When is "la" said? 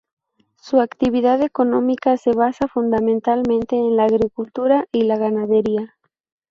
3.97-4.05, 5.03-5.17